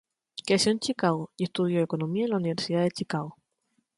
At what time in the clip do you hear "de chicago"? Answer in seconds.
2.81-3.37